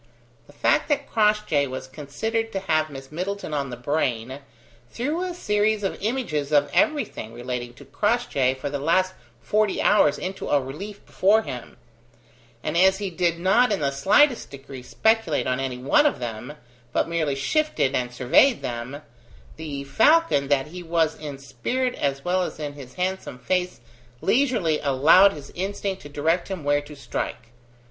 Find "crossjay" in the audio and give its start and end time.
1.07-1.67, 7.85-8.55